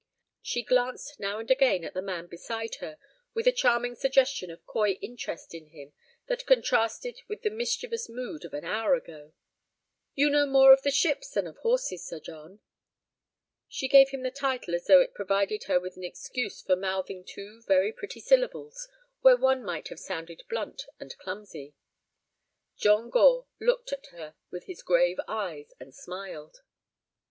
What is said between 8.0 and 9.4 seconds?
mood of an hour ago.